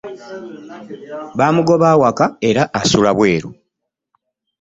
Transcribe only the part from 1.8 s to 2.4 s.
awaka